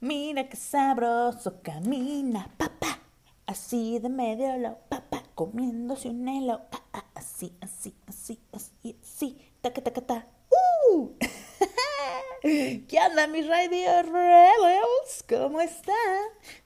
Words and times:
Mira 0.00 0.46
qué 0.46 0.56
sabroso 0.58 1.62
camina, 1.62 2.50
papá. 2.58 2.98
Así 3.46 3.98
de 3.98 4.10
medio 4.10 4.54
lado, 4.58 4.78
papá, 4.90 5.22
comiéndose 5.34 6.10
un 6.10 6.28
helado. 6.28 6.66
Ah, 6.70 6.82
ah, 6.92 7.04
así, 7.14 7.54
así, 7.62 7.94
así, 8.06 8.38
así, 8.52 8.96
así. 9.02 9.38
Taca, 9.62 9.82
taca, 9.82 10.02
ta. 10.02 10.26
¡Uh! 10.92 11.12
¿Qué 12.42 12.98
onda, 13.08 13.26
mis 13.26 13.46
Radio 13.46 14.02
Rebels? 14.02 15.24
¿Cómo 15.26 15.62
están? 15.62 15.94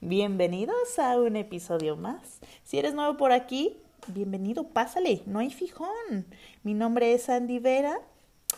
Bienvenidos 0.01 0.99
a 0.99 1.17
un 1.17 1.37
episodio 1.37 1.97
más. 1.97 2.41
Si 2.65 2.81
eres 2.81 2.95
nuevo 2.95 3.17
por 3.17 3.31
aquí, 3.31 3.77
bienvenido, 4.09 4.71
pásale, 4.71 5.23
no 5.27 5.39
hay 5.39 5.51
fijón. 5.51 6.27
Mi 6.65 6.75
nombre 6.75 7.15
es 7.15 7.29
Andy 7.29 7.61
Vera 7.61 8.01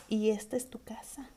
y 0.08 0.30
esta 0.30 0.56
es 0.56 0.70
tu 0.70 0.82
casa. 0.82 1.28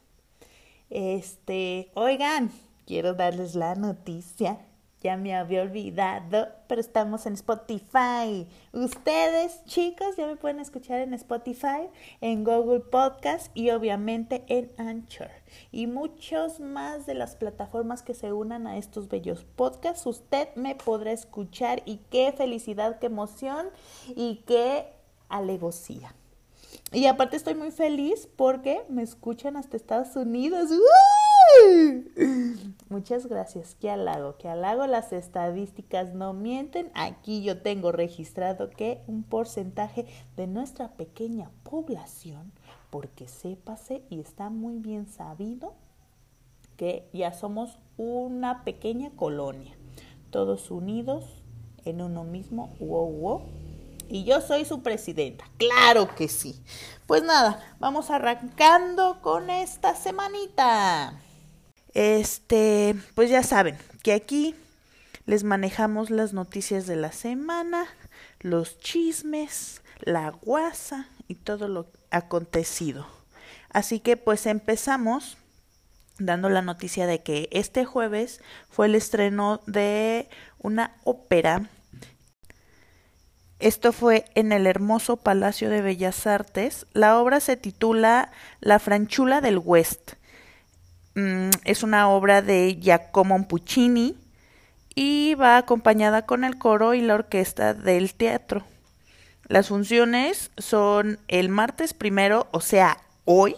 Este, 0.89 1.91
oigan, 1.95 2.49
quiero 2.86 3.13
darles 3.13 3.55
la 3.55 3.75
noticia. 3.75 4.60
Ya 5.01 5.18
me 5.18 5.36
había 5.36 5.61
olvidado, 5.61 6.47
pero 6.68 6.82
estamos 6.82 7.27
en 7.27 7.33
Spotify. 7.33 8.47
Ustedes, 8.71 9.64
chicos, 9.65 10.15
ya 10.18 10.25
me 10.25 10.36
pueden 10.36 10.60
escuchar 10.60 11.00
en 11.01 11.13
Spotify, 11.13 11.89
en 12.21 12.43
Google 12.43 12.79
Podcast 12.79 13.55
y 13.55 13.69
obviamente 13.69 14.43
en 14.47 14.71
Anchor. 14.77 15.29
Y 15.71 15.86
muchos 15.86 16.60
más 16.60 17.05
de 17.05 17.13
las 17.13 17.36
plataformas 17.36 18.01
que 18.01 18.15
se 18.15 18.33
unan 18.33 18.65
a 18.65 18.77
estos 18.77 19.07
bellos 19.07 19.43
podcasts. 19.43 20.07
Usted 20.07 20.47
me 20.55 20.74
podrá 20.74 21.11
escuchar 21.11 21.83
y 21.86 21.97
qué 22.10 22.33
felicidad, 22.36 22.97
qué 22.97 23.05
emoción 23.05 23.68
y 24.15 24.43
qué 24.47 24.88
alegocía. 25.29 26.15
Y 26.92 27.07
aparte 27.07 27.36
estoy 27.36 27.56
muy 27.56 27.71
feliz 27.71 28.28
porque 28.36 28.82
me 28.89 29.04
escuchan 29.04 29.57
hasta 29.57 29.78
Estados 29.78 30.16
Unidos. 30.16 30.70
Muchas 32.89 33.28
gracias, 33.28 33.75
qué 33.75 33.89
halago, 33.89 34.38
qué 34.38 34.47
halago. 34.47 34.88
Las 34.88 35.14
estadísticas 35.14 36.14
no 36.14 36.33
mienten. 36.33 36.91
Aquí 36.94 37.44
yo 37.44 37.61
tengo 37.61 37.91
registrado 37.91 38.69
que 38.69 39.02
un 39.08 39.23
porcentaje 39.23 40.05
de 40.38 40.47
nuestra 40.47 40.94
pequeña 40.94 41.49
población, 41.64 42.52
porque 42.89 43.27
sépase 43.27 44.03
y 44.09 44.19
está 44.19 44.49
muy 44.49 44.80
bien 44.80 45.08
sabido 45.08 45.73
que 46.77 47.08
ya 47.14 47.33
somos 47.33 47.80
una 47.97 48.64
pequeña 48.64 49.11
colonia, 49.11 49.75
todos 50.30 50.71
unidos 50.71 51.44
en 51.86 52.02
uno 52.02 52.23
mismo. 52.23 52.73
Wow, 52.80 53.11
wow 53.11 53.64
y 54.09 54.23
yo 54.23 54.42
soy 54.42 54.66
su 54.66 54.81
presidenta. 54.81 55.45
Claro 55.58 56.14
que 56.16 56.28
sí. 56.28 56.61
Pues 57.06 57.23
nada, 57.23 57.75
vamos 57.80 58.09
arrancando 58.09 59.22
con 59.22 59.50
esta 59.50 59.95
semanita. 59.95 61.20
Este, 61.94 62.95
pues 63.14 63.30
ya 63.30 63.44
saben 63.44 63.78
que 64.03 64.14
aquí 64.14 64.56
les 65.26 65.44
manejamos 65.44 66.09
las 66.09 66.33
noticias 66.33 66.88
de 66.88 66.95
la 66.95 67.11
semana, 67.11 67.86
los 68.39 68.80
chismes, 68.80 69.81
la 70.00 70.30
guasa 70.30 71.08
y 71.28 71.36
todo 71.36 71.67
lo 71.67 71.88
acontecido. 72.11 73.08
Así 73.70 74.00
que 74.00 74.17
pues 74.17 74.45
empezamos 74.45 75.38
dando 76.17 76.50
la 76.50 76.61
noticia 76.61 77.08
de 77.08 77.23
que 77.23 77.50
este 77.52 77.86
jueves 77.86 78.42
fue 78.70 78.86
el 78.86 78.95
estreno 78.95 79.61
de 79.66 80.30
una 80.59 80.95
ópera 81.03 81.70
esto 83.66 83.94
fue 83.94 84.25
en 84.35 84.52
el 84.52 84.67
hermoso 84.67 85.17
Palacio 85.17 85.71
de 85.71 85.81
Bellas 85.81 86.27
Artes. 86.27 86.85
La 86.94 87.19
obra 87.19 87.39
se 87.39 87.58
titula 87.58 88.31
La 88.59 88.77
Franchula 88.77 89.41
del 89.41 89.58
West. 89.58 90.13
Mm, 91.16 91.49
es 91.63 91.81
una 91.81 92.08
obra 92.09 92.43
de 92.43 92.77
Giacomo 92.80 93.47
Puccini 93.47 94.19
y 94.93 95.33
va 95.33 95.58
acompañada 95.58 96.27
con 96.27 96.43
el 96.43 96.59
coro 96.59 96.93
y 96.93 97.02
la 97.02 97.16
orquesta 97.16 97.73
del 97.73 98.13
teatro. 98.13 98.63
Las 99.48 99.70
funciones 99.70 100.52
son 100.59 101.17
el 101.27 101.49
martes 101.49 101.95
primero, 101.95 102.47
o 102.52 102.61
sea, 102.61 102.99
hoy, 103.23 103.55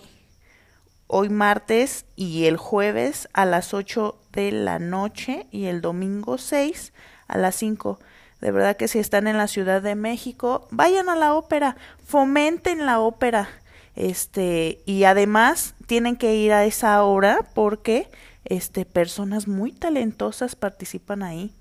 hoy 1.08 1.28
martes 1.28 2.06
y 2.16 2.46
el 2.46 2.56
jueves 2.56 3.28
a 3.34 3.44
las 3.44 3.74
8 3.74 4.18
de 4.32 4.54
la 4.54 4.80
noche 4.80 5.48
y 5.52 5.66
el 5.66 5.82
domingo 5.82 6.38
6 6.38 6.94
a 7.28 7.38
las 7.38 7.56
5 7.56 8.00
de 8.42 8.52
verdad 8.52 8.78
que 8.78 8.88
si 8.88 9.00
están 9.00 9.28
en 9.28 9.38
la 9.38 9.48
Ciudad 9.48 9.82
de 9.82 9.96
México, 9.96 10.68
vayan 10.70 11.10
a 11.10 11.16
la 11.16 11.34
ópera, 11.34 11.76
fomenten 12.06 12.86
la 12.86 13.00
ópera. 13.00 13.50
Este, 13.96 14.80
y 14.86 15.06
además 15.06 15.74
tienen 15.88 16.18
que 16.18 16.36
ir 16.36 16.54
a 16.54 16.66
esa 16.66 17.04
obra 17.04 17.40
porque 17.56 18.10
este 18.46 18.86
personas 18.86 19.48
muy 19.48 19.72
talentosas 19.72 20.56
participan 20.56 21.24
ahí. 21.24 21.52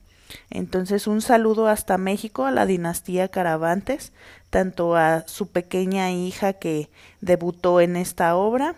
Entonces, 0.51 1.07
un 1.07 1.23
saludo 1.23 1.69
hasta 1.69 1.97
México 1.97 2.45
a 2.45 2.51
la 2.51 2.67
dinastía 2.67 3.29
Caravantes, 3.29 4.13
tanto 4.51 4.97
a 4.97 5.27
su 5.27 5.49
pequeña 5.49 6.11
hija 6.11 6.55
que 6.55 6.91
debutó 7.21 7.81
en 7.81 7.97
esta 7.97 8.37
obra, 8.37 8.75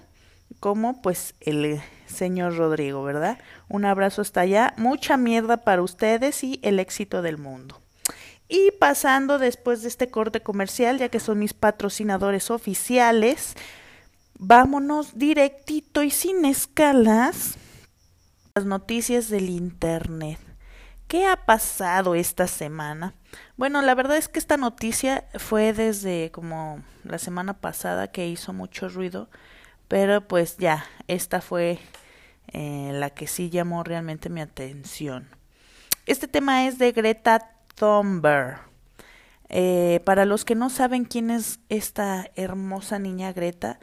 como 0.60 1.02
pues 1.02 1.34
el 1.40 1.80
señor 2.06 2.56
Rodrigo, 2.56 3.02
¿verdad? 3.02 3.38
Un 3.68 3.84
abrazo 3.84 4.22
hasta 4.22 4.42
allá, 4.42 4.74
mucha 4.76 5.16
mierda 5.16 5.58
para 5.58 5.82
ustedes 5.82 6.44
y 6.44 6.60
el 6.62 6.78
éxito 6.78 7.22
del 7.22 7.38
mundo. 7.38 7.80
Y 8.48 8.70
pasando 8.72 9.38
después 9.38 9.82
de 9.82 9.88
este 9.88 10.08
corte 10.08 10.40
comercial, 10.40 10.98
ya 10.98 11.10
que 11.10 11.20
son 11.20 11.38
mis 11.38 11.52
patrocinadores 11.52 12.50
oficiales, 12.50 13.54
vámonos 14.38 15.18
directito 15.18 16.02
y 16.02 16.10
sin 16.10 16.46
escalas 16.46 17.56
las 18.54 18.64
noticias 18.64 19.28
del 19.28 19.50
Internet. 19.50 20.38
¿Qué 21.08 21.26
ha 21.26 21.46
pasado 21.46 22.14
esta 22.14 22.46
semana? 22.46 23.14
Bueno, 23.56 23.82
la 23.82 23.94
verdad 23.94 24.16
es 24.16 24.28
que 24.28 24.38
esta 24.38 24.56
noticia 24.56 25.24
fue 25.38 25.72
desde 25.72 26.30
como 26.30 26.82
la 27.04 27.18
semana 27.18 27.54
pasada 27.54 28.08
que 28.08 28.28
hizo 28.28 28.52
mucho 28.52 28.88
ruido, 28.88 29.28
pero 29.88 30.26
pues 30.26 30.56
ya, 30.58 30.84
esta 31.06 31.40
fue 31.40 31.78
eh, 32.52 32.90
la 32.94 33.10
que 33.10 33.26
sí 33.26 33.48
llamó 33.50 33.84
realmente 33.84 34.28
mi 34.28 34.40
atención. 34.40 35.28
Este 36.06 36.28
tema 36.28 36.66
es 36.66 36.78
de 36.78 36.92
Greta 36.92 37.57
Thunberg. 37.78 38.58
Eh, 39.48 40.00
para 40.04 40.24
los 40.24 40.44
que 40.44 40.54
no 40.54 40.68
saben 40.68 41.04
quién 41.04 41.30
es 41.30 41.60
esta 41.68 42.30
hermosa 42.34 42.98
niña 42.98 43.32
Greta, 43.32 43.78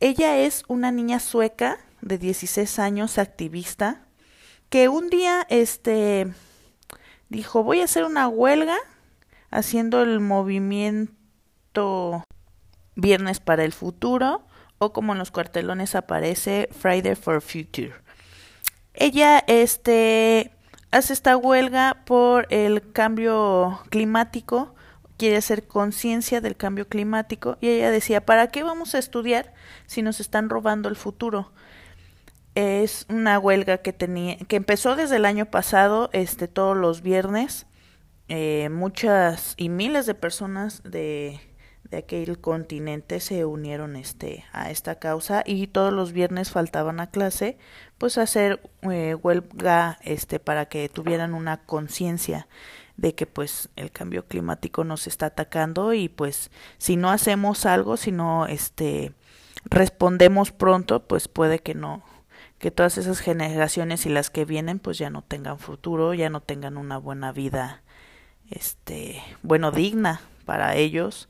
ella 0.00 0.38
es 0.38 0.64
una 0.68 0.90
niña 0.90 1.20
sueca 1.20 1.78
de 2.00 2.18
16 2.18 2.78
años, 2.78 3.18
activista, 3.18 4.06
que 4.70 4.88
un 4.88 5.10
día 5.10 5.46
este 5.50 6.32
dijo, 7.28 7.62
voy 7.62 7.80
a 7.80 7.84
hacer 7.84 8.04
una 8.04 8.28
huelga 8.28 8.76
haciendo 9.50 10.02
el 10.02 10.20
movimiento 10.20 12.24
Viernes 12.94 13.40
para 13.40 13.64
el 13.64 13.72
Futuro 13.72 14.46
o 14.78 14.92
como 14.92 15.12
en 15.12 15.18
los 15.18 15.30
cuartelones 15.30 15.94
aparece 15.94 16.68
Friday 16.72 17.14
for 17.14 17.40
Future. 17.40 17.94
Ella 18.94 19.42
este 19.46 20.52
hace 20.92 21.14
esta 21.14 21.36
huelga 21.36 22.02
por 22.04 22.46
el 22.50 22.92
cambio 22.92 23.80
climático, 23.90 24.74
quiere 25.16 25.36
hacer 25.36 25.66
conciencia 25.66 26.40
del 26.40 26.56
cambio 26.56 26.88
climático 26.88 27.56
y 27.60 27.68
ella 27.68 27.90
decía, 27.90 28.24
¿para 28.24 28.48
qué 28.48 28.62
vamos 28.62 28.94
a 28.94 28.98
estudiar 28.98 29.52
si 29.86 30.02
nos 30.02 30.20
están 30.20 30.48
robando 30.48 30.88
el 30.88 30.96
futuro? 30.96 31.52
Es 32.54 33.06
una 33.08 33.38
huelga 33.38 33.78
que 33.78 33.92
tenía, 33.92 34.36
que 34.36 34.56
empezó 34.56 34.94
desde 34.94 35.16
el 35.16 35.24
año 35.24 35.46
pasado, 35.46 36.10
este, 36.12 36.46
todos 36.48 36.76
los 36.76 37.00
viernes, 37.00 37.66
eh, 38.28 38.68
muchas 38.70 39.54
y 39.56 39.70
miles 39.70 40.04
de 40.06 40.14
personas 40.14 40.82
de, 40.82 41.40
de 41.92 41.98
aquel 41.98 42.38
continente 42.40 43.20
se 43.20 43.44
unieron 43.44 43.96
este 43.96 44.46
a 44.52 44.70
esta 44.70 44.94
causa 44.94 45.42
y 45.44 45.66
todos 45.66 45.92
los 45.92 46.12
viernes 46.12 46.50
faltaban 46.50 47.00
a 47.00 47.10
clase 47.10 47.58
pues 47.98 48.16
hacer 48.16 48.62
eh, 48.90 49.14
huelga 49.14 49.98
este 50.02 50.40
para 50.40 50.64
que 50.64 50.88
tuvieran 50.88 51.34
una 51.34 51.58
conciencia 51.58 52.48
de 52.96 53.14
que 53.14 53.26
pues 53.26 53.68
el 53.76 53.92
cambio 53.92 54.24
climático 54.24 54.84
nos 54.84 55.06
está 55.06 55.26
atacando 55.26 55.92
y 55.92 56.08
pues 56.08 56.50
si 56.78 56.96
no 56.96 57.10
hacemos 57.10 57.66
algo 57.66 57.98
si 57.98 58.10
no 58.10 58.46
este 58.46 59.12
respondemos 59.66 60.50
pronto 60.50 61.06
pues 61.06 61.28
puede 61.28 61.58
que 61.58 61.74
no 61.74 62.02
que 62.58 62.70
todas 62.70 62.96
esas 62.96 63.20
generaciones 63.20 64.06
y 64.06 64.08
las 64.08 64.30
que 64.30 64.46
vienen 64.46 64.78
pues 64.78 64.96
ya 64.96 65.10
no 65.10 65.20
tengan 65.20 65.58
futuro 65.58 66.14
ya 66.14 66.30
no 66.30 66.40
tengan 66.40 66.78
una 66.78 66.96
buena 66.96 67.32
vida 67.32 67.82
este 68.48 69.22
bueno 69.42 69.72
digna 69.72 70.22
para 70.46 70.74
ellos 70.76 71.28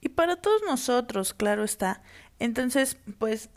y 0.00 0.10
para 0.10 0.36
todos 0.36 0.62
nosotros 0.66 1.34
claro 1.34 1.64
está 1.64 2.02
entonces 2.38 2.96
pues 3.18 3.50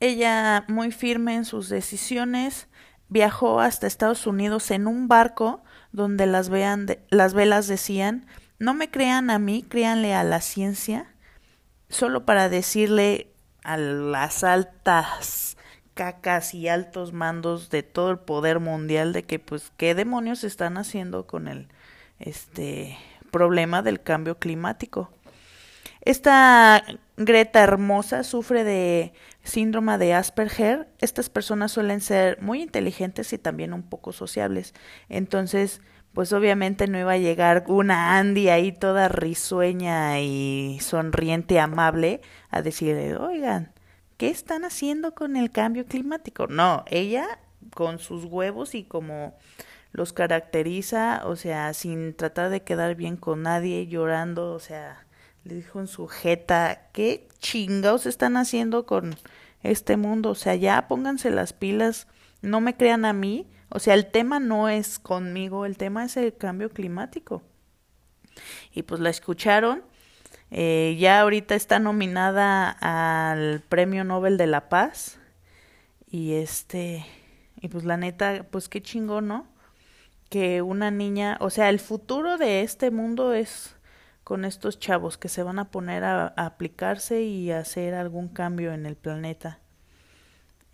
ella, 0.00 0.64
muy 0.68 0.90
firme 0.90 1.34
en 1.34 1.44
sus 1.44 1.68
decisiones, 1.68 2.68
viajó 3.08 3.60
hasta 3.60 3.86
Estados 3.86 4.26
Unidos 4.26 4.70
en 4.70 4.86
un 4.86 5.08
barco 5.08 5.62
donde 5.92 6.26
las, 6.26 6.48
vean 6.48 6.86
las 7.10 7.34
velas 7.34 7.66
decían, 7.66 8.26
no 8.58 8.74
me 8.74 8.90
crean 8.90 9.30
a 9.30 9.38
mí, 9.38 9.62
créanle 9.62 10.14
a 10.14 10.24
la 10.24 10.40
ciencia, 10.40 11.14
solo 11.88 12.26
para 12.26 12.48
decirle 12.48 13.32
a 13.62 13.76
las 13.76 14.44
altas 14.44 15.56
cacas 15.94 16.52
y 16.52 16.68
altos 16.68 17.12
mandos 17.12 17.70
de 17.70 17.82
todo 17.82 18.10
el 18.10 18.18
poder 18.18 18.60
mundial 18.60 19.14
de 19.14 19.24
que 19.24 19.38
pues 19.38 19.72
qué 19.78 19.94
demonios 19.94 20.44
están 20.44 20.76
haciendo 20.76 21.26
con 21.26 21.48
el 21.48 21.68
este 22.18 22.98
problema 23.30 23.82
del 23.82 24.02
cambio 24.02 24.38
climático. 24.38 25.10
Esta 26.06 26.84
Greta 27.16 27.64
hermosa 27.64 28.22
sufre 28.22 28.62
de 28.62 29.12
síndrome 29.42 29.98
de 29.98 30.14
Asperger. 30.14 30.86
Estas 31.00 31.28
personas 31.30 31.72
suelen 31.72 32.00
ser 32.00 32.40
muy 32.40 32.62
inteligentes 32.62 33.32
y 33.32 33.38
también 33.38 33.72
un 33.72 33.82
poco 33.82 34.12
sociables. 34.12 34.72
Entonces, 35.08 35.80
pues 36.12 36.32
obviamente 36.32 36.86
no 36.86 36.96
iba 37.00 37.10
a 37.10 37.18
llegar 37.18 37.64
una 37.66 38.18
Andy 38.18 38.50
ahí 38.50 38.70
toda 38.70 39.08
risueña 39.08 40.20
y 40.20 40.78
sonriente, 40.80 41.58
amable, 41.58 42.20
a 42.50 42.62
decirle, 42.62 43.16
oigan, 43.16 43.72
¿qué 44.16 44.28
están 44.28 44.64
haciendo 44.64 45.12
con 45.12 45.34
el 45.34 45.50
cambio 45.50 45.86
climático? 45.86 46.46
No, 46.46 46.84
ella 46.86 47.26
con 47.74 47.98
sus 47.98 48.26
huevos 48.26 48.76
y 48.76 48.84
como 48.84 49.36
los 49.90 50.12
caracteriza, 50.12 51.22
o 51.24 51.34
sea, 51.34 51.74
sin 51.74 52.14
tratar 52.14 52.50
de 52.50 52.62
quedar 52.62 52.94
bien 52.94 53.16
con 53.16 53.42
nadie, 53.42 53.88
llorando, 53.88 54.52
o 54.52 54.60
sea, 54.60 55.05
le 55.46 55.54
dijo 55.54 55.78
en 55.80 55.86
su 55.86 56.08
jeta, 56.08 56.88
¿qué 56.92 57.28
chingados 57.38 58.06
están 58.06 58.36
haciendo 58.36 58.84
con 58.84 59.14
este 59.62 59.96
mundo? 59.96 60.30
O 60.30 60.34
sea, 60.34 60.56
ya 60.56 60.88
pónganse 60.88 61.30
las 61.30 61.52
pilas, 61.52 62.08
no 62.42 62.60
me 62.60 62.76
crean 62.76 63.04
a 63.04 63.12
mí, 63.12 63.46
o 63.68 63.78
sea, 63.78 63.94
el 63.94 64.06
tema 64.06 64.40
no 64.40 64.68
es 64.68 64.98
conmigo, 64.98 65.64
el 65.64 65.76
tema 65.76 66.04
es 66.04 66.16
el 66.16 66.36
cambio 66.36 66.70
climático. 66.70 67.42
Y 68.72 68.82
pues 68.82 69.00
la 69.00 69.10
escucharon. 69.10 69.82
Eh, 70.50 70.96
ya 70.98 71.20
ahorita 71.20 71.54
está 71.54 71.78
nominada 71.78 72.70
al 72.70 73.60
Premio 73.68 74.04
Nobel 74.04 74.36
de 74.36 74.46
la 74.48 74.68
Paz. 74.68 75.18
Y 76.10 76.34
este, 76.34 77.06
y 77.60 77.68
pues 77.68 77.84
la 77.84 77.96
neta, 77.96 78.46
pues 78.50 78.68
qué 78.68 78.82
chingón, 78.82 79.28
¿no? 79.28 79.46
Que 80.28 80.62
una 80.62 80.90
niña, 80.90 81.36
o 81.40 81.50
sea, 81.50 81.68
el 81.68 81.78
futuro 81.78 82.36
de 82.36 82.62
este 82.62 82.90
mundo 82.90 83.32
es 83.32 83.75
con 84.26 84.44
estos 84.44 84.80
chavos 84.80 85.18
que 85.18 85.28
se 85.28 85.44
van 85.44 85.60
a 85.60 85.70
poner 85.70 86.02
a, 86.02 86.26
aplicarse 86.36 87.22
y 87.22 87.52
a 87.52 87.60
hacer 87.60 87.94
algún 87.94 88.26
cambio 88.26 88.72
en 88.72 88.84
el 88.84 88.96
planeta. 88.96 89.60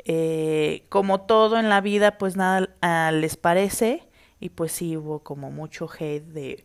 Eh, 0.06 0.86
como 0.88 1.20
todo 1.20 1.58
en 1.58 1.68
la 1.68 1.82
vida, 1.82 2.16
pues 2.16 2.34
nada 2.34 2.70
ah, 2.80 3.10
les 3.12 3.36
parece. 3.36 4.08
Y 4.40 4.48
pues 4.48 4.72
sí 4.72 4.96
hubo 4.96 5.18
como 5.18 5.50
mucho 5.50 5.86
hate 5.86 6.24
de, 6.28 6.64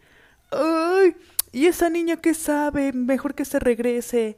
ay, 0.52 1.18
¿y 1.52 1.66
esa 1.66 1.90
niña 1.90 2.22
qué 2.22 2.34
sabe? 2.34 2.94
Mejor 2.94 3.36
que 3.36 3.44
se 3.44 3.60
regrese. 3.60 4.38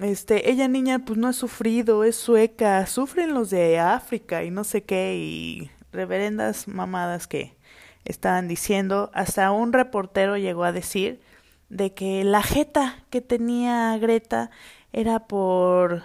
Este, 0.00 0.50
ella 0.50 0.66
niña 0.66 1.04
pues 1.04 1.20
no 1.20 1.28
ha 1.28 1.32
sufrido, 1.32 2.02
es 2.02 2.16
sueca, 2.16 2.84
sufren 2.86 3.32
los 3.32 3.50
de 3.50 3.78
África 3.78 4.42
y 4.42 4.50
no 4.50 4.64
sé 4.64 4.82
qué, 4.82 5.14
y 5.14 5.70
reverendas 5.92 6.66
mamadas 6.66 7.28
que 7.28 7.56
estaban 8.04 8.48
diciendo. 8.48 9.08
Hasta 9.14 9.52
un 9.52 9.72
reportero 9.72 10.36
llegó 10.36 10.64
a 10.64 10.72
decir 10.72 11.20
de 11.68 11.94
que 11.94 12.24
la 12.24 12.42
jeta 12.42 13.04
que 13.10 13.20
tenía 13.20 13.96
Greta 13.98 14.50
era 14.92 15.26
por 15.26 16.04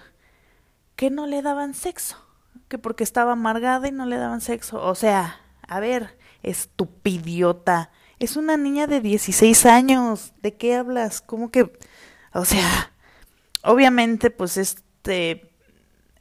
que 0.95 1.09
no 1.09 1.25
le 1.25 1.41
daban 1.41 1.73
sexo, 1.73 2.17
que 2.67 2.77
porque 2.77 3.03
estaba 3.03 3.33
amargada 3.33 3.87
y 3.87 3.91
no 3.91 4.05
le 4.05 4.17
daban 4.17 4.41
sexo. 4.41 4.81
O 4.83 4.95
sea, 4.95 5.41
a 5.67 5.79
ver, 5.79 6.17
estupidiota, 6.43 7.91
es 8.19 8.37
una 8.37 8.55
niña 8.55 8.87
de 8.87 9.01
16 9.01 9.65
años, 9.65 10.33
¿de 10.41 10.53
qué 10.55 10.75
hablas? 10.75 11.21
¿Cómo 11.21 11.49
que? 11.49 11.71
O 12.33 12.45
sea, 12.45 12.91
obviamente 13.63 14.29
pues 14.29 14.57
este 14.57 15.51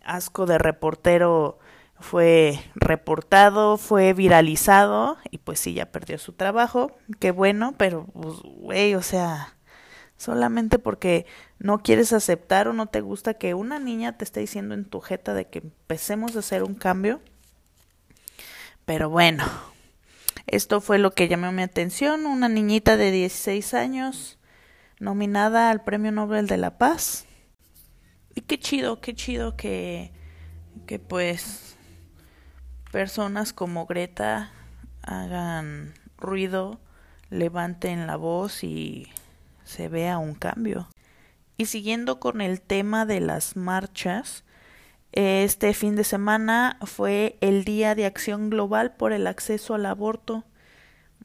asco 0.05 0.47
de 0.47 0.59
reportero 0.59 1.60
fue 2.01 2.61
reportado, 2.75 3.77
fue 3.77 4.13
viralizado 4.13 5.19
y 5.31 5.39
pues 5.39 5.61
sí, 5.61 5.75
ya 5.75 5.93
perdió 5.93 6.19
su 6.19 6.33
trabajo, 6.33 6.97
qué 7.19 7.31
bueno, 7.31 7.75
pero 7.77 8.07
pues, 8.13 8.37
güey, 8.43 8.95
o 8.95 9.03
sea, 9.03 9.57
solamente 10.17 10.79
porque 10.79 11.27
no 11.59 11.79
quieres 11.83 12.13
aceptar 12.13 12.69
o 12.69 12.73
no 12.73 12.87
te 12.87 13.01
gusta 13.01 13.35
que 13.35 13.55
una 13.55 13.79
niña 13.79 14.17
te 14.17 14.25
esté 14.25 14.41
diciendo 14.41 14.75
en 14.75 14.85
tu 14.85 15.01
jeta 15.01 15.35
de 15.35 15.49
que 15.49 15.61
empecemos 15.61 16.35
a 16.37 16.41
hacer 16.41 16.63
un 16.63 16.75
cambio. 16.75 17.21
Pero 18.85 19.09
bueno, 19.09 19.45
esto 20.47 20.81
fue 20.81 20.99
lo 20.99 21.13
que 21.13 21.29
llamó 21.29 21.53
mi 21.53 21.63
atención, 21.63 22.27
una 22.27 22.49
niñita 22.49 22.97
de 22.97 23.11
16 23.13 23.75
años 23.75 24.39
nominada 24.99 25.71
al 25.71 25.85
Premio 25.85 26.13
Nobel 26.13 26.47
de 26.47 26.57
la 26.57 26.77
Paz. 26.77 27.27
Y 28.35 28.43
qué 28.43 28.59
chido, 28.59 29.01
qué 29.01 29.15
chido 29.15 29.57
que 29.57 30.13
que 30.87 30.99
pues 30.99 31.77
personas 32.91 33.53
como 33.53 33.87
Greta 33.87 34.51
hagan 35.03 35.95
ruido, 36.19 36.81
levanten 37.31 38.07
la 38.07 38.17
voz 38.17 38.65
y 38.65 39.09
se 39.65 39.89
vea 39.89 40.19
un 40.19 40.35
cambio. 40.35 40.89
Y 41.57 41.67
siguiendo 41.67 42.21
con 42.21 42.41
el 42.41 42.61
tema 42.61 43.07
de 43.07 43.21
las 43.21 43.57
marchas, 43.57 44.45
este 45.13 45.75
fin 45.75 45.97
de 45.97 46.05
semana 46.05 46.79
fue 46.83 47.37
el 47.41 47.65
Día 47.65 47.95
de 47.95 48.07
Acción 48.07 48.51
Global 48.51 48.95
por 48.95 49.13
el 49.13 49.27
Acceso 49.27 49.75
al 49.75 49.87
Aborto. 49.87 50.45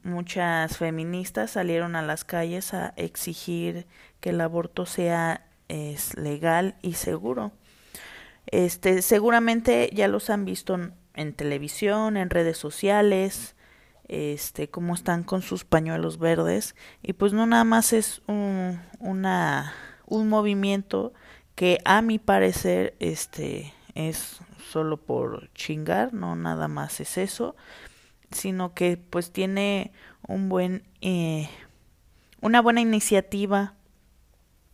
Muchas 0.02 0.76
feministas 0.76 1.52
salieron 1.52 1.96
a 1.96 2.02
las 2.02 2.24
calles 2.24 2.74
a 2.74 2.92
exigir 2.96 3.86
que 4.20 4.30
el 4.30 4.40
aborto 4.40 4.86
sea 4.86 5.46
es 5.68 6.16
legal 6.16 6.76
y 6.82 6.94
seguro. 6.94 7.52
Este, 8.46 9.02
seguramente 9.02 9.90
ya 9.92 10.06
los 10.06 10.30
han 10.30 10.44
visto 10.44 10.78
en 11.16 11.32
televisión, 11.32 12.16
en 12.16 12.30
redes 12.30 12.58
sociales, 12.58 13.56
este, 14.08 14.68
cómo 14.68 14.94
están 14.94 15.24
con 15.24 15.42
sus 15.42 15.64
pañuelos 15.64 16.18
verdes 16.18 16.76
y 17.02 17.14
pues 17.14 17.32
no 17.32 17.46
nada 17.46 17.64
más 17.64 17.92
es 17.92 18.22
un, 18.28 18.80
una, 19.00 19.72
un 20.06 20.28
movimiento 20.28 21.12
que 21.56 21.78
a 21.84 22.02
mi 22.02 22.18
parecer 22.18 22.94
este 23.00 23.72
es 23.94 24.40
solo 24.70 24.98
por 24.98 25.50
chingar, 25.54 26.12
no 26.12 26.36
nada 26.36 26.68
más 26.68 27.00
es 27.00 27.18
eso, 27.18 27.56
sino 28.30 28.74
que 28.74 28.96
pues 28.96 29.32
tiene 29.32 29.92
un 30.28 30.48
buen 30.48 30.84
eh, 31.00 31.48
una 32.40 32.60
buena 32.60 32.80
iniciativa 32.80 33.74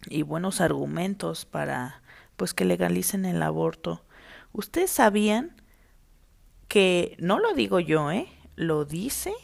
y 0.08 0.22
buenos 0.22 0.60
argumentos 0.60 1.46
para 1.46 2.02
pues 2.36 2.52
que 2.52 2.64
legalicen 2.64 3.24
el 3.24 3.42
aborto. 3.42 4.04
¿Ustedes 4.52 4.90
sabían 4.90 5.61
que 6.72 7.16
no 7.18 7.38
lo 7.38 7.52
digo 7.52 7.78
yo, 7.80 8.10
eh? 8.10 8.32
lo 8.56 8.86
dice 8.86 9.34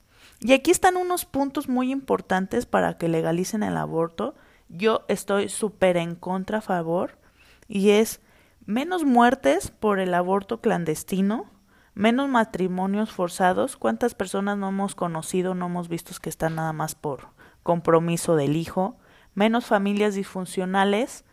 Y 0.40 0.54
aquí 0.54 0.70
están 0.70 0.96
unos 0.96 1.26
puntos 1.26 1.68
muy 1.68 1.90
importantes 1.92 2.64
para 2.64 2.96
que 2.96 3.08
legalicen 3.08 3.62
el 3.62 3.76
aborto. 3.76 4.36
Yo 4.70 5.04
estoy 5.08 5.50
súper 5.50 5.98
en 5.98 6.14
contra 6.14 6.58
a 6.58 6.62
favor. 6.62 7.18
Y 7.66 7.90
es 7.90 8.22
menos 8.68 9.04
muertes 9.04 9.70
por 9.70 9.98
el 9.98 10.12
aborto 10.12 10.60
clandestino, 10.60 11.46
menos 11.94 12.28
matrimonios 12.28 13.10
forzados. 13.10 13.78
¿Cuántas 13.78 14.14
personas 14.14 14.58
no 14.58 14.68
hemos 14.68 14.94
conocido, 14.94 15.54
no 15.54 15.66
hemos 15.66 15.88
visto 15.88 16.12
que 16.20 16.28
están 16.28 16.56
nada 16.56 16.74
más 16.74 16.94
por 16.94 17.30
compromiso 17.62 18.36
del 18.36 18.56
hijo? 18.56 18.98
Menos 19.32 19.64
familias 19.64 20.14
disfuncionales. 20.14 21.24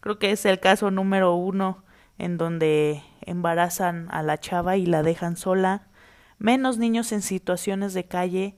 creo 0.00 0.18
que 0.18 0.32
es 0.32 0.44
el 0.44 0.60
caso 0.60 0.90
número 0.90 1.34
uno 1.34 1.82
en 2.18 2.36
donde 2.36 3.02
embarazan 3.22 4.08
a 4.10 4.22
la 4.22 4.38
chava 4.38 4.76
y 4.76 4.84
la 4.84 5.02
dejan 5.02 5.38
sola 5.38 5.88
menos 6.38 6.76
niños 6.76 7.10
en 7.12 7.22
situaciones 7.22 7.94
de 7.94 8.04
calle 8.04 8.54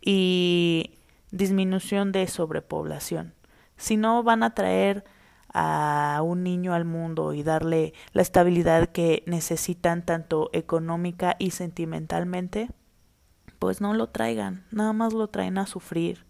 y 0.00 1.00
disminución 1.32 2.12
de 2.12 2.28
sobrepoblación. 2.28 3.34
Si 3.76 3.96
no 3.96 4.22
van 4.22 4.44
a 4.44 4.54
traer 4.54 5.04
a 5.52 6.20
un 6.22 6.42
niño 6.42 6.74
al 6.74 6.84
mundo 6.84 7.32
y 7.32 7.42
darle 7.42 7.94
la 8.12 8.22
estabilidad 8.22 8.90
que 8.90 9.22
necesitan 9.26 10.04
tanto 10.04 10.50
económica 10.52 11.36
y 11.38 11.50
sentimentalmente, 11.50 12.70
pues 13.58 13.80
no 13.80 13.94
lo 13.94 14.08
traigan, 14.08 14.64
nada 14.70 14.92
más 14.92 15.12
lo 15.12 15.28
traen 15.28 15.58
a 15.58 15.66
sufrir. 15.66 16.26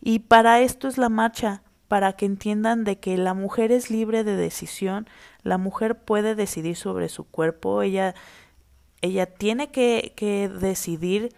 Y 0.00 0.20
para 0.20 0.60
esto 0.60 0.86
es 0.86 0.98
la 0.98 1.08
marcha, 1.08 1.62
para 1.88 2.12
que 2.12 2.26
entiendan 2.26 2.84
de 2.84 2.98
que 3.00 3.16
la 3.16 3.34
mujer 3.34 3.72
es 3.72 3.90
libre 3.90 4.22
de 4.22 4.36
decisión, 4.36 5.08
la 5.42 5.58
mujer 5.58 6.04
puede 6.04 6.34
decidir 6.34 6.76
sobre 6.76 7.08
su 7.08 7.24
cuerpo, 7.24 7.82
ella 7.82 8.14
ella 9.00 9.26
tiene 9.26 9.70
que, 9.70 10.12
que 10.16 10.48
decidir 10.48 11.34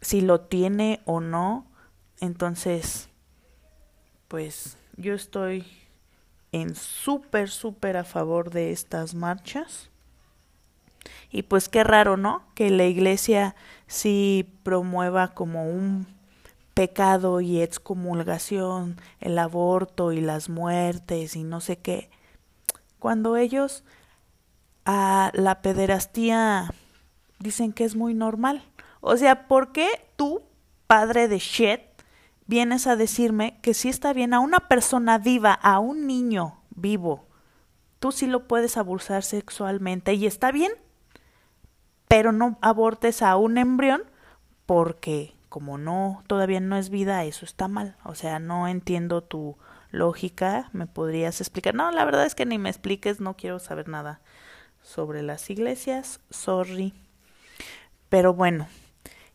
si 0.00 0.20
lo 0.20 0.40
tiene 0.40 1.00
o 1.04 1.20
no. 1.20 1.66
Entonces, 2.20 3.08
pues 4.28 4.76
yo 4.96 5.14
estoy 5.14 5.64
en 6.54 6.76
súper, 6.76 7.50
súper 7.50 7.96
a 7.96 8.04
favor 8.04 8.50
de 8.50 8.70
estas 8.70 9.14
marchas. 9.14 9.90
Y 11.32 11.42
pues 11.42 11.68
qué 11.68 11.82
raro, 11.82 12.16
¿no? 12.16 12.44
Que 12.54 12.70
la 12.70 12.84
iglesia 12.84 13.56
sí 13.88 14.48
promueva 14.62 15.34
como 15.34 15.68
un 15.68 16.06
pecado 16.72 17.40
y 17.40 17.60
excomulgación 17.60 19.00
el 19.20 19.36
aborto 19.40 20.12
y 20.12 20.20
las 20.20 20.48
muertes 20.48 21.34
y 21.34 21.42
no 21.42 21.60
sé 21.60 21.78
qué. 21.78 22.08
Cuando 23.00 23.36
ellos 23.36 23.82
a 24.84 25.32
la 25.34 25.60
pederastía 25.60 26.72
dicen 27.40 27.72
que 27.72 27.82
es 27.82 27.96
muy 27.96 28.14
normal. 28.14 28.62
O 29.00 29.16
sea, 29.16 29.48
¿por 29.48 29.72
qué 29.72 29.88
tú, 30.14 30.42
padre 30.86 31.26
de 31.26 31.40
shit, 31.40 31.80
vienes 32.46 32.86
a 32.86 32.96
decirme 32.96 33.58
que 33.62 33.74
si 33.74 33.88
está 33.88 34.12
bien 34.12 34.34
a 34.34 34.40
una 34.40 34.68
persona 34.68 35.18
viva, 35.18 35.52
a 35.52 35.78
un 35.78 36.06
niño 36.06 36.60
vivo, 36.70 37.26
tú 37.98 38.12
sí 38.12 38.26
lo 38.26 38.46
puedes 38.46 38.76
abusar 38.76 39.22
sexualmente 39.22 40.14
y 40.14 40.26
está 40.26 40.52
bien, 40.52 40.72
pero 42.08 42.32
no 42.32 42.58
abortes 42.60 43.22
a 43.22 43.36
un 43.36 43.58
embrión 43.58 44.02
porque 44.66 45.34
como 45.48 45.78
no 45.78 46.24
todavía 46.26 46.58
no 46.58 46.76
es 46.76 46.90
vida, 46.90 47.22
eso 47.24 47.44
está 47.44 47.68
mal. 47.68 47.96
O 48.04 48.16
sea, 48.16 48.40
no 48.40 48.66
entiendo 48.66 49.22
tu 49.22 49.56
lógica, 49.92 50.68
me 50.72 50.86
podrías 50.88 51.40
explicar. 51.40 51.74
No, 51.74 51.92
la 51.92 52.04
verdad 52.04 52.26
es 52.26 52.34
que 52.34 52.44
ni 52.44 52.58
me 52.58 52.70
expliques, 52.70 53.20
no 53.20 53.36
quiero 53.36 53.60
saber 53.60 53.88
nada 53.88 54.20
sobre 54.82 55.22
las 55.22 55.48
iglesias. 55.50 56.18
Sorry. 56.30 56.92
Pero 58.08 58.34
bueno, 58.34 58.66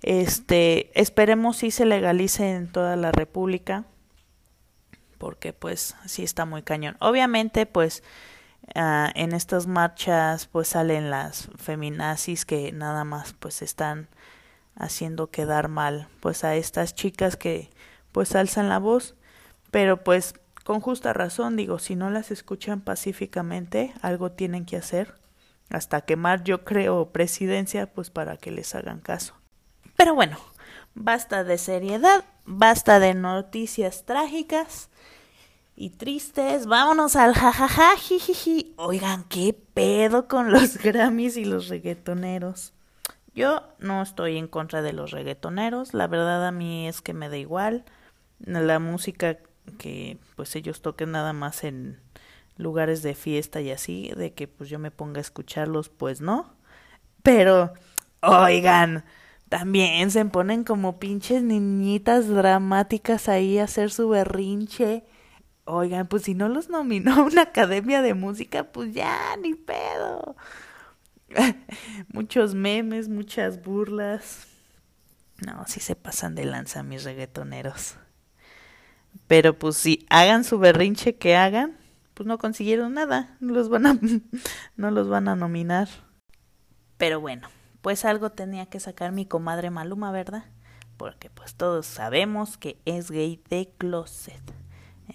este, 0.01 0.91
esperemos 0.99 1.57
si 1.57 1.71
se 1.71 1.85
legalice 1.85 2.51
en 2.51 2.71
toda 2.71 2.95
la 2.95 3.11
República, 3.11 3.85
porque 5.17 5.53
pues 5.53 5.95
sí 6.05 6.23
está 6.23 6.45
muy 6.45 6.63
cañón. 6.63 6.95
Obviamente, 6.99 7.65
pues 7.65 8.03
uh, 8.75 9.11
en 9.15 9.33
estas 9.33 9.67
marchas 9.67 10.47
pues 10.47 10.69
salen 10.69 11.09
las 11.09 11.49
feminazis 11.57 12.45
que 12.45 12.71
nada 12.71 13.03
más 13.03 13.33
pues 13.33 13.61
están 13.61 14.07
haciendo 14.75 15.29
quedar 15.29 15.67
mal 15.67 16.07
pues 16.21 16.43
a 16.43 16.55
estas 16.55 16.95
chicas 16.95 17.35
que 17.35 17.69
pues 18.11 18.35
alzan 18.35 18.69
la 18.69 18.79
voz, 18.79 19.15
pero 19.71 20.03
pues 20.03 20.33
con 20.63 20.79
justa 20.79 21.13
razón 21.13 21.55
digo, 21.57 21.79
si 21.79 21.95
no 21.95 22.09
las 22.09 22.31
escuchan 22.31 22.81
pacíficamente, 22.81 23.93
algo 24.01 24.31
tienen 24.31 24.65
que 24.65 24.77
hacer 24.77 25.15
hasta 25.69 26.01
quemar 26.01 26.43
yo 26.43 26.63
creo 26.63 27.11
presidencia 27.11 27.91
pues 27.93 28.09
para 28.09 28.37
que 28.37 28.51
les 28.51 28.73
hagan 28.73 29.01
caso. 29.01 29.38
Pero 29.99 30.15
bueno, 30.15 30.37
basta 30.95 31.43
de 31.43 31.57
seriedad, 31.57 32.23
basta 32.45 33.01
de 33.01 33.13
noticias 33.13 34.05
trágicas 34.05 34.89
y 35.75 35.89
tristes, 35.89 36.67
vámonos 36.67 37.17
al 37.17 37.33
jajaja 37.33 37.97
jijiji. 37.97 38.73
Oigan, 38.77 39.25
qué 39.25 39.53
pedo 39.53 40.29
con 40.29 40.53
los 40.53 40.77
Grammys 40.81 41.35
y 41.35 41.43
los 41.43 41.67
reggaetoneros. 41.67 42.71
Yo 43.35 43.63
no 43.79 44.01
estoy 44.01 44.37
en 44.37 44.47
contra 44.47 44.81
de 44.81 44.93
los 44.93 45.11
reggaetoneros, 45.11 45.93
la 45.93 46.07
verdad 46.07 46.47
a 46.47 46.53
mí 46.53 46.87
es 46.87 47.01
que 47.01 47.13
me 47.13 47.27
da 47.27 47.35
igual 47.35 47.83
la 48.39 48.79
música 48.79 49.37
que 49.79 50.17
pues 50.37 50.55
ellos 50.55 50.81
toquen 50.81 51.11
nada 51.11 51.33
más 51.33 51.65
en 51.65 51.99
lugares 52.55 53.03
de 53.03 53.15
fiesta 53.15 53.59
y 53.59 53.69
así, 53.71 54.13
de 54.15 54.33
que 54.33 54.47
pues 54.47 54.69
yo 54.69 54.79
me 54.79 54.91
ponga 54.91 55.17
a 55.17 55.21
escucharlos, 55.21 55.89
pues 55.89 56.21
no. 56.21 56.53
Pero, 57.21 57.73
oigan, 58.21 59.03
también 59.49 60.11
se 60.11 60.23
ponen 60.25 60.63
como 60.63 60.99
pinches 60.99 61.41
niñitas 61.41 62.27
dramáticas 62.27 63.27
ahí 63.27 63.57
a 63.57 63.63
hacer 63.63 63.89
su 63.89 64.07
berrinche. 64.09 65.03
Oigan, 65.65 66.07
pues 66.07 66.23
si 66.23 66.35
no 66.35 66.49
los 66.49 66.69
nominó 66.69 67.23
una 67.25 67.43
academia 67.43 68.03
de 68.03 68.13
música, 68.13 68.71
pues 68.71 68.93
ya, 68.93 69.35
ni 69.41 69.55
pedo. 69.55 70.35
Muchos 72.13 72.53
memes, 72.53 73.09
muchas 73.09 73.61
burlas. 73.61 74.47
No, 75.45 75.65
si 75.67 75.79
se 75.79 75.95
pasan 75.95 76.35
de 76.35 76.45
lanza 76.45 76.83
mis 76.83 77.03
reggaetoneros. 77.03 77.95
Pero 79.27 79.57
pues 79.57 79.77
si 79.77 80.05
hagan 80.09 80.43
su 80.43 80.59
berrinche 80.59 81.15
que 81.15 81.35
hagan, 81.35 81.77
pues 82.13 82.27
no 82.27 82.37
consiguieron 82.37 82.93
nada, 82.93 83.37
no 83.39 83.53
los 83.53 83.69
van 83.69 83.85
a, 83.85 83.97
no 84.75 84.91
los 84.91 85.07
van 85.07 85.27
a 85.27 85.35
nominar. 85.35 85.87
Pero 86.97 87.21
bueno, 87.21 87.47
pues 87.81 88.05
algo 88.05 88.31
tenía 88.31 88.65
que 88.65 88.79
sacar 88.79 89.11
mi 89.11 89.25
comadre 89.25 89.69
Maluma, 89.69 90.11
¿verdad? 90.11 90.45
Porque 90.97 91.29
pues 91.29 91.55
todos 91.55 91.85
sabemos 91.85 92.57
que 92.57 92.79
es 92.85 93.09
gay 93.09 93.41
de 93.49 93.71
closet. 93.77 94.41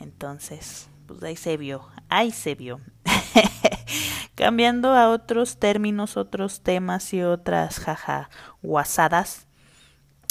Entonces, 0.00 0.88
pues 1.06 1.22
ahí 1.22 1.36
se 1.36 1.56
vio, 1.56 1.86
ahí 2.08 2.30
se 2.30 2.54
vio. 2.54 2.80
Cambiando 4.34 4.94
a 4.94 5.10
otros 5.10 5.58
términos, 5.58 6.16
otros 6.16 6.62
temas 6.62 7.12
y 7.12 7.22
otras 7.22 7.78
jaja 7.78 8.30
guasadas. 8.62 9.46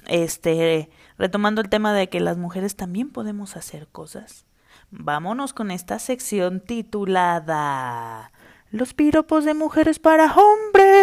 Este, 0.08 0.90
retomando 1.18 1.62
el 1.62 1.70
tema 1.70 1.94
de 1.94 2.10
que 2.10 2.20
las 2.20 2.38
mujeres 2.38 2.76
también 2.76 3.10
podemos 3.10 3.56
hacer 3.56 3.88
cosas. 3.88 4.46
Vámonos 4.92 5.54
con 5.54 5.72
esta 5.72 5.98
sección 5.98 6.60
titulada 6.60 8.32
Los 8.70 8.94
piropos 8.94 9.46
de 9.46 9.54
mujeres 9.54 10.00
para 10.00 10.34
hombres. 10.34 11.03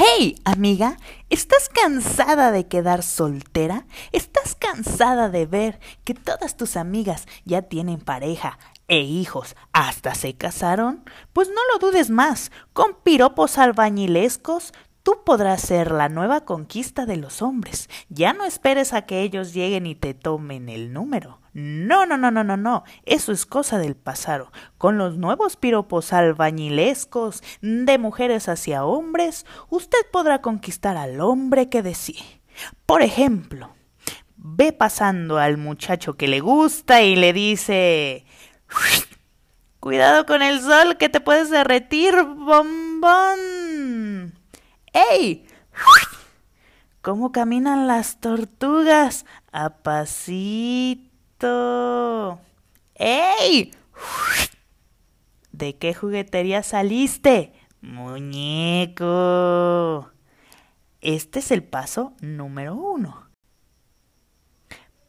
Hey, 0.00 0.36
amiga, 0.44 0.96
¿estás 1.28 1.68
cansada 1.68 2.52
de 2.52 2.68
quedar 2.68 3.02
soltera? 3.02 3.84
¿Estás 4.12 4.54
cansada 4.54 5.28
de 5.28 5.44
ver 5.44 5.80
que 6.04 6.14
todas 6.14 6.56
tus 6.56 6.76
amigas 6.76 7.26
ya 7.44 7.62
tienen 7.62 7.98
pareja 7.98 8.60
e 8.86 9.00
hijos, 9.00 9.56
hasta 9.72 10.14
se 10.14 10.36
casaron? 10.36 11.02
Pues 11.32 11.48
no 11.48 11.60
lo 11.72 11.84
dudes 11.84 12.10
más, 12.10 12.52
con 12.72 12.94
piropos 13.02 13.58
albañilescos 13.58 14.72
Tú 15.08 15.24
podrás 15.24 15.62
ser 15.62 15.90
la 15.90 16.10
nueva 16.10 16.44
conquista 16.44 17.06
de 17.06 17.16
los 17.16 17.40
hombres. 17.40 17.88
Ya 18.10 18.34
no 18.34 18.44
esperes 18.44 18.92
a 18.92 19.06
que 19.06 19.22
ellos 19.22 19.54
lleguen 19.54 19.86
y 19.86 19.94
te 19.94 20.12
tomen 20.12 20.68
el 20.68 20.92
número. 20.92 21.40
No, 21.60 22.06
no, 22.06 22.16
no, 22.16 22.30
no, 22.30 22.44
no, 22.44 22.56
no. 22.56 22.84
Eso 23.04 23.32
es 23.32 23.44
cosa 23.44 23.78
del 23.78 23.96
pasado. 23.96 24.52
Con 24.78 24.96
los 24.96 25.18
nuevos 25.18 25.56
piropos 25.56 26.12
albañilescos 26.12 27.42
de 27.62 27.98
mujeres 27.98 28.48
hacia 28.48 28.84
hombres, 28.84 29.44
usted 29.68 29.98
podrá 30.12 30.40
conquistar 30.40 30.96
al 30.96 31.20
hombre 31.20 31.68
que 31.68 31.82
desee. 31.82 32.40
Por 32.86 33.02
ejemplo, 33.02 33.74
ve 34.36 34.72
pasando 34.72 35.38
al 35.38 35.56
muchacho 35.56 36.16
que 36.16 36.28
le 36.28 36.38
gusta 36.38 37.02
y 37.02 37.16
le 37.16 37.32
dice 37.32 38.24
Cuidado 39.80 40.26
con 40.26 40.42
el 40.42 40.60
sol 40.60 40.96
que 40.96 41.08
te 41.08 41.20
puedes 41.20 41.50
derretir, 41.50 42.14
bombón. 42.22 42.68
¡Ey! 45.10 45.44
¿Cómo 47.02 47.32
caminan 47.32 47.88
las 47.88 48.20
tortugas? 48.20 49.26
A 49.50 49.70
pasito. 49.70 51.07
¡Ey! 52.94 53.70
¿De 55.52 55.76
qué 55.76 55.94
juguetería 55.94 56.64
saliste? 56.64 57.52
Muñeco. 57.80 59.06
Este 61.00 61.38
es 61.38 61.52
el 61.52 61.62
paso 61.62 62.12
número 62.20 62.74
uno. 62.74 63.28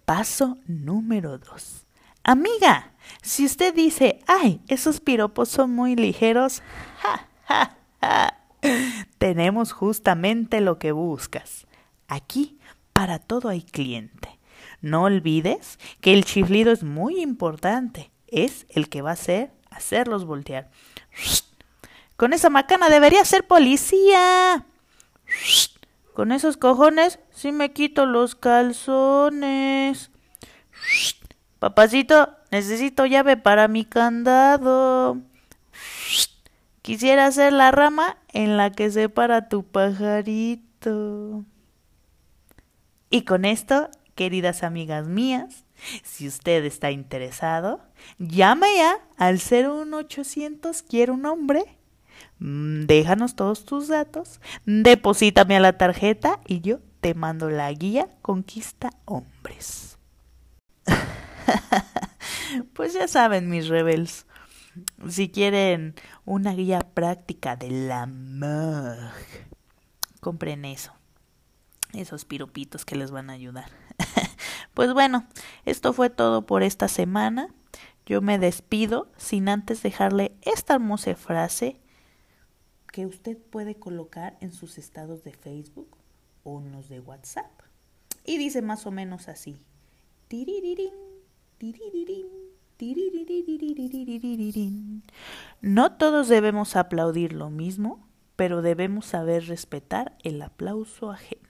Paso 0.05 0.57
número 0.67 1.39
dos. 1.39 1.87
Amiga, 2.23 2.93
si 3.23 3.45
usted 3.45 3.73
dice, 3.73 4.19
ay, 4.27 4.61
esos 4.67 4.99
piropos 4.99 5.49
son 5.49 5.71
muy 5.71 5.95
ligeros, 5.95 6.61
ja, 6.97 7.27
ja, 7.45 7.77
ja, 8.01 8.37
tenemos 9.17 9.71
justamente 9.71 10.61
lo 10.61 10.77
que 10.77 10.91
buscas. 10.91 11.65
Aquí, 12.07 12.59
para 12.93 13.17
todo 13.19 13.49
hay 13.49 13.63
cliente. 13.63 14.38
No 14.81 15.03
olvides 15.03 15.79
que 16.01 16.13
el 16.13 16.25
chiflido 16.25 16.71
es 16.71 16.83
muy 16.83 17.21
importante. 17.21 18.11
Es 18.27 18.65
el 18.69 18.89
que 18.89 19.01
va 19.01 19.11
a 19.11 19.13
hacer 19.13 19.51
hacerlos 19.69 20.25
voltear. 20.25 20.69
Con 22.15 22.33
esa 22.33 22.49
macana 22.49 22.89
debería 22.89 23.23
ser 23.25 23.47
policía. 23.47 24.65
Con 26.13 26.31
esos 26.31 26.57
cojones 26.57 27.19
sí 27.31 27.51
me 27.51 27.71
quito 27.71 28.05
los 28.05 28.35
calzones. 28.35 30.11
Papacito, 31.59 32.35
necesito 32.51 33.05
llave 33.05 33.37
para 33.37 33.67
mi 33.67 33.85
candado. 33.85 35.17
Quisiera 36.81 37.31
ser 37.31 37.53
la 37.53 37.71
rama 37.71 38.17
en 38.33 38.57
la 38.57 38.71
que 38.71 38.89
se 38.91 39.09
para 39.09 39.47
tu 39.47 39.63
pajarito. 39.63 41.45
Y 43.09 43.21
con 43.23 43.45
esto, 43.45 43.89
queridas 44.19 44.63
amigas 44.63 45.07
mías, 45.07 45.63
si 46.03 46.27
usted 46.27 46.65
está 46.65 46.91
interesado, 46.91 47.79
llame 48.17 48.67
ya 48.75 48.97
al 49.15 49.35
01800 49.39 50.83
Quiero 50.83 51.13
un 51.13 51.25
hombre. 51.25 51.63
Mm, 52.39 52.81
déjanos 52.81 53.37
todos 53.37 53.63
tus 53.63 53.87
datos, 53.87 54.41
deposítame 54.65 55.55
a 55.55 55.61
la 55.61 55.77
tarjeta 55.77 56.41
y 56.45 56.59
yo 56.59 56.79
te 56.99 57.13
mando 57.13 57.49
la 57.49 57.71
guía 57.71 58.09
Conquista 58.21 58.89
Hombres. 59.05 59.97
pues 62.73 62.93
ya 62.93 63.07
saben, 63.07 63.49
mis 63.49 63.69
rebels, 63.69 64.25
si 65.07 65.29
quieren 65.29 65.95
una 66.25 66.53
guía 66.53 66.81
práctica 66.81 67.55
del 67.55 67.89
amor, 67.89 68.97
compren 70.19 70.65
eso. 70.65 70.91
Esos 71.93 72.25
piropitos 72.25 72.83
que 72.83 72.97
les 72.97 73.11
van 73.11 73.29
a 73.29 73.33
ayudar. 73.33 73.88
Pues 74.79 74.93
bueno, 74.93 75.25
esto 75.65 75.91
fue 75.91 76.09
todo 76.09 76.45
por 76.45 76.63
esta 76.63 76.87
semana. 76.87 77.53
Yo 78.05 78.21
me 78.21 78.39
despido 78.39 79.11
sin 79.17 79.49
antes 79.49 79.83
dejarle 79.83 80.31
esta 80.41 80.75
hermosa 80.75 81.15
frase 81.15 81.81
que 82.93 83.05
usted 83.05 83.37
puede 83.37 83.75
colocar 83.75 84.37
en 84.39 84.53
sus 84.53 84.77
estados 84.77 85.25
de 85.25 85.33
Facebook 85.33 85.97
o 86.45 86.61
en 86.61 86.71
los 86.71 86.87
de 86.87 87.01
WhatsApp. 87.01 87.51
Y 88.23 88.37
dice 88.37 88.61
más 88.61 88.85
o 88.85 88.91
menos 88.91 89.27
así. 89.27 89.65
No 95.59 95.91
todos 95.97 96.29
debemos 96.29 96.77
aplaudir 96.77 97.33
lo 97.33 97.49
mismo, 97.49 98.07
pero 98.37 98.61
debemos 98.61 99.07
saber 99.07 99.45
respetar 99.47 100.17
el 100.23 100.41
aplauso 100.41 101.11
ajeno 101.11 101.48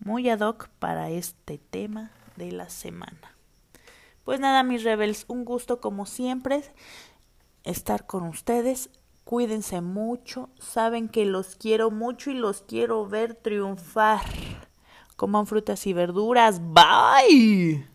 muy 0.00 0.28
ad 0.28 0.40
hoc 0.40 0.68
para 0.78 1.10
este 1.10 1.58
tema 1.58 2.10
de 2.36 2.52
la 2.52 2.68
semana. 2.68 3.36
Pues 4.24 4.40
nada, 4.40 4.62
mis 4.62 4.82
rebels, 4.84 5.24
un 5.28 5.44
gusto 5.44 5.80
como 5.80 6.06
siempre 6.06 6.62
estar 7.64 8.06
con 8.06 8.24
ustedes. 8.24 8.90
Cuídense 9.24 9.80
mucho, 9.80 10.50
saben 10.58 11.08
que 11.08 11.24
los 11.24 11.54
quiero 11.54 11.90
mucho 11.90 12.30
y 12.30 12.34
los 12.34 12.62
quiero 12.62 13.06
ver 13.06 13.34
triunfar. 13.34 14.22
Coman 15.16 15.46
frutas 15.46 15.86
y 15.86 15.92
verduras. 15.92 16.60
Bye. 16.60 17.89